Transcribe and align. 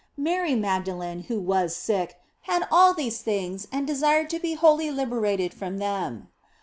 Mary 0.17 0.55
Magdalene, 0.55 1.25
who 1.27 1.39
was 1.39 1.75
sick, 1.75 2.17
had 2.49 2.67
all 2.71 2.91
these 2.91 3.21
things 3.21 3.67
and 3.71 3.85
desired 3.85 4.31
to 4.31 4.39
be 4.39 4.55
wholly 4.55 4.89
liberated 4.89 5.53
from 5.53 5.77
them. 5.77 6.27